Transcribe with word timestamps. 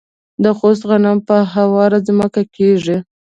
د 0.43 0.45
خوست 0.57 0.83
غنم 0.89 1.17
په 1.27 1.35
هواره 1.53 1.99
ځمکه 2.07 2.41
کیږي. 2.55 2.97